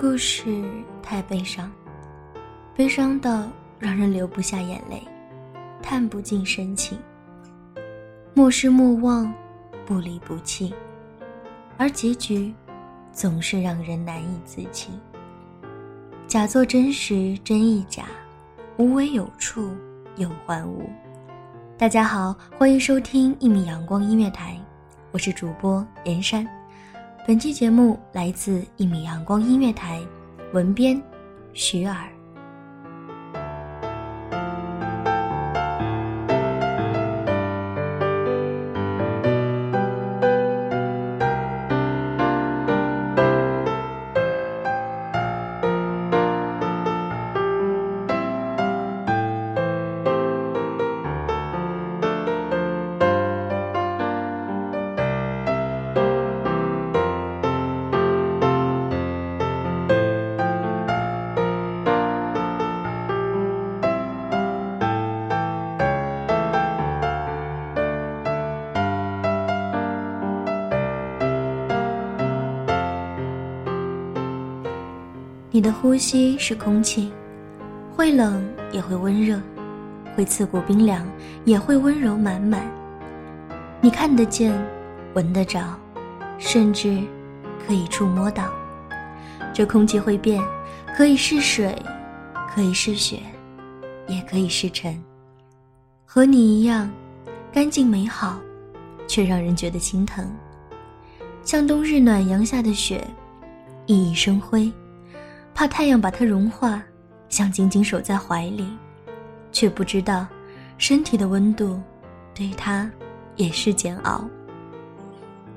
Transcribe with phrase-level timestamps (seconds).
[0.00, 0.62] 故事
[1.02, 1.68] 太悲伤，
[2.72, 5.02] 悲伤到让人流不下眼泪，
[5.82, 6.96] 叹不尽深情。
[8.32, 9.34] 莫失莫忘，
[9.84, 10.72] 不离不弃，
[11.76, 12.54] 而结局
[13.10, 14.92] 总是让人难以自弃。
[16.28, 18.04] 假作真实，真亦假；
[18.76, 19.68] 无为有处，
[20.14, 20.88] 有还无。
[21.76, 24.56] 大家好，欢迎收听一米阳光音乐台，
[25.10, 26.48] 我是主播严山。
[27.28, 30.00] 本期节目来自一米阳光音乐台，
[30.54, 30.98] 文编
[31.52, 32.08] 徐尔。
[75.58, 77.10] 你的呼吸是空气，
[77.92, 79.40] 会冷也会温热，
[80.14, 81.04] 会刺骨冰凉
[81.44, 82.64] 也会温柔满满。
[83.80, 84.56] 你看得见，
[85.14, 85.76] 闻得着，
[86.38, 87.02] 甚至
[87.66, 88.48] 可以触摸到。
[89.52, 90.40] 这空气会变，
[90.96, 91.76] 可以是水，
[92.54, 93.18] 可以是雪，
[94.06, 94.96] 也可以是尘。
[96.04, 96.88] 和你一样，
[97.50, 98.38] 干净美好，
[99.08, 100.24] 却让人觉得心疼。
[101.42, 103.04] 像冬日暖阳下的雪，
[103.88, 104.72] 熠熠生辉。
[105.58, 106.80] 怕太阳把它融化，
[107.28, 108.64] 想紧紧守在怀里，
[109.50, 110.24] 却不知道，
[110.76, 111.82] 身体的温度，
[112.32, 112.88] 对它
[113.34, 114.24] 也是煎熬。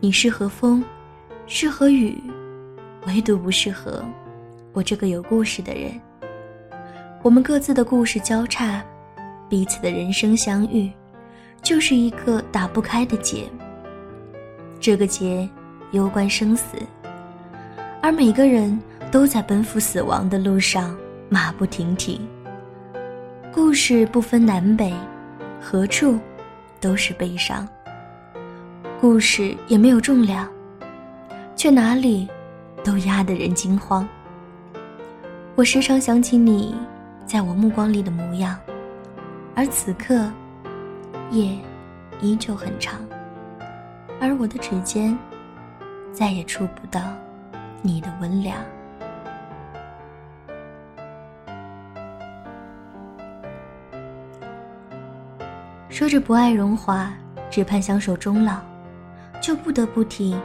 [0.00, 0.82] 你适合风，
[1.46, 2.20] 适合雨，
[3.06, 4.04] 唯独不适合
[4.72, 5.92] 我这个有故事的人。
[7.22, 8.84] 我们各自的故事交叉，
[9.48, 10.90] 彼此的人生相遇，
[11.62, 13.44] 就是一个打不开的结。
[14.80, 15.48] 这个结，
[15.92, 16.78] 攸关生死，
[18.02, 18.76] 而每个人。
[19.14, 20.92] 都在奔赴死亡的路上，
[21.28, 22.20] 马不停蹄。
[23.52, 24.92] 故事不分南北，
[25.60, 26.18] 何处
[26.80, 27.64] 都是悲伤。
[29.00, 30.50] 故事也没有重量，
[31.54, 32.28] 却哪里
[32.82, 34.04] 都压得人惊慌。
[35.54, 36.74] 我时常想起你
[37.24, 38.58] 在我目光里的模样，
[39.54, 40.28] 而此刻，
[41.30, 41.56] 夜
[42.20, 42.98] 依旧很长，
[44.20, 45.16] 而我的指尖
[46.12, 47.00] 再也触不到
[47.80, 48.56] 你的温凉。
[55.94, 57.08] 说着不爱荣华，
[57.48, 58.58] 只盼相守终老，
[59.40, 60.36] 就不得不提，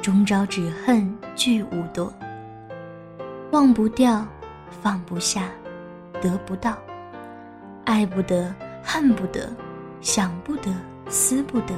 [0.00, 2.10] 终朝只恨聚无多。
[3.50, 4.26] 忘不掉，
[4.80, 5.42] 放不下，
[6.22, 6.74] 得不到，
[7.84, 8.50] 爱不得，
[8.82, 9.50] 恨不得，
[10.00, 10.72] 想不得，
[11.10, 11.74] 思不得，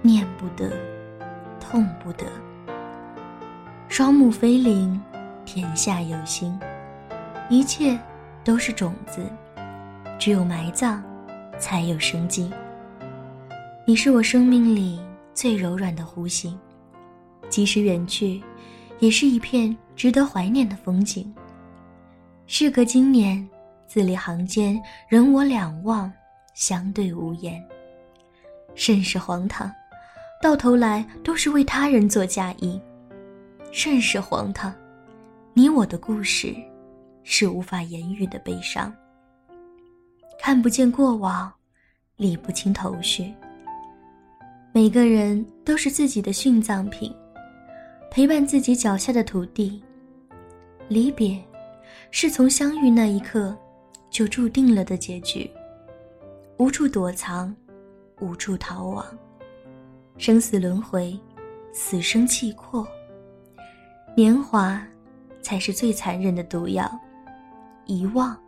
[0.00, 0.72] 念不得，
[1.60, 2.24] 痛不得。
[3.86, 4.98] 双目非灵，
[5.44, 6.58] 天下有心，
[7.50, 8.00] 一切
[8.42, 9.20] 都是种子，
[10.18, 11.02] 只有埋葬。
[11.58, 12.50] 才有生机。
[13.86, 15.00] 你是我生命里
[15.32, 16.58] 最柔软的弧形，
[17.48, 18.42] 即使远去，
[18.98, 21.32] 也是一片值得怀念的风景。
[22.46, 23.48] 事隔今年，
[23.86, 26.12] 字里行间，人我两望，
[26.54, 27.62] 相对无言，
[28.74, 29.70] 甚是荒唐。
[30.42, 32.80] 到头来都是为他人做嫁衣，
[33.72, 34.72] 甚是荒唐。
[35.54, 36.54] 你我的故事，
[37.24, 38.92] 是无法言喻的悲伤。
[40.38, 41.52] 看不见过往，
[42.16, 43.32] 理不清头绪。
[44.72, 47.14] 每个人都是自己的殉葬品，
[48.10, 49.82] 陪伴自己脚下的土地。
[50.88, 51.42] 离别，
[52.10, 53.56] 是从相遇那一刻
[54.10, 55.50] 就注定了的结局。
[56.58, 57.54] 无处躲藏，
[58.20, 59.04] 无处逃亡。
[60.16, 61.18] 生死轮回，
[61.72, 62.86] 死生契阔。
[64.16, 64.80] 年华，
[65.42, 66.86] 才是最残忍的毒药；
[67.84, 68.38] 遗忘，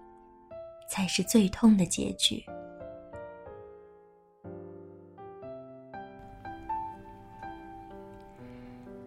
[0.89, 2.45] 才是最痛的结局。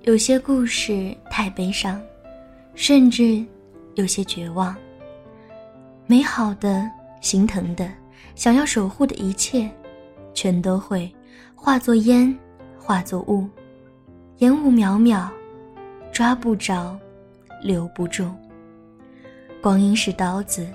[0.03, 2.01] 有些故事太悲伤。
[2.73, 3.45] 甚至
[3.95, 4.75] 有些绝望。
[6.07, 6.89] 美好的、
[7.19, 7.91] 心疼的、
[8.33, 9.69] 想要守护的一切，
[10.33, 11.13] 全都会
[11.53, 12.33] 化作烟，
[12.79, 13.47] 化作雾，
[14.37, 15.29] 烟雾渺渺，
[16.11, 16.97] 抓不着，
[17.61, 18.31] 留不住。
[19.61, 20.65] 光阴是刀子，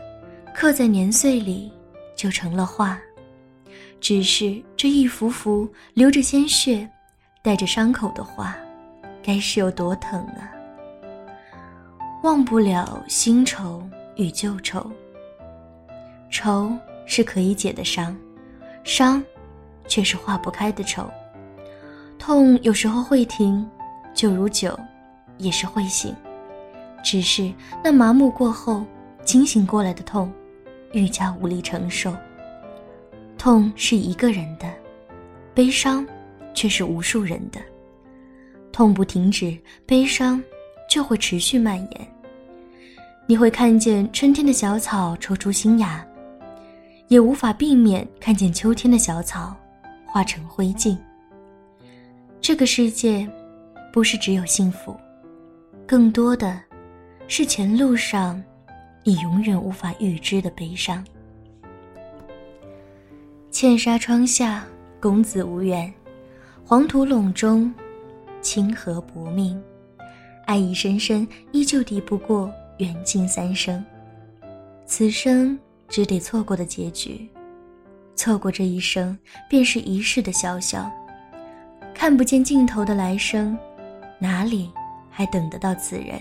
[0.57, 1.71] 刻在年岁里，
[2.17, 2.99] 就成了画。
[4.01, 6.89] 只是这一幅幅流着鲜血、
[7.43, 8.57] 带着伤口的画，
[9.23, 10.51] 该是有多疼啊！
[12.23, 13.87] 忘不了新愁
[14.17, 14.91] 与旧愁。
[16.31, 16.73] 愁
[17.05, 18.17] 是可以解的伤，
[18.83, 19.23] 伤
[19.87, 21.07] 却是化不开的愁。
[22.19, 23.69] 痛有时候会停，
[24.15, 24.75] 就如酒，
[25.37, 26.17] 也是会醒。
[27.05, 27.53] 只是
[27.85, 28.87] 那麻木过后
[29.23, 30.33] 清醒过来的痛，
[30.93, 32.15] 愈加无力承受。
[33.39, 34.67] 痛是一个人的，
[35.55, 36.07] 悲伤
[36.55, 37.61] 却是无数人的。
[38.73, 39.57] 痛不停止，
[39.87, 40.43] 悲伤。
[40.89, 42.09] 就会持续蔓延。
[43.27, 46.07] 你会看见春天的小草抽出新芽，
[47.09, 49.53] 也无法避免看见秋天的小草
[50.07, 50.97] 化成灰烬。
[52.41, 53.29] 这个世界，
[53.93, 54.97] 不是只有幸福，
[55.89, 56.57] 更多的
[57.27, 58.41] 是前路上
[59.07, 61.07] 你永远无法预知的悲伤。
[63.53, 64.67] 茜纱窗下，
[65.01, 65.89] 公子无缘；
[66.65, 67.73] 黄土垄中，
[68.43, 69.63] 清河薄命。
[70.45, 73.83] 爱意深深，依旧抵不过缘尽三生。
[74.87, 75.57] 此生
[75.89, 77.29] 只得错过的结局，
[78.17, 79.17] 错过这一生，
[79.49, 80.85] 便是一世的潇潇。
[81.95, 83.57] 看不见尽头的来生，
[84.19, 84.69] 哪里
[85.09, 86.21] 还等得到此人？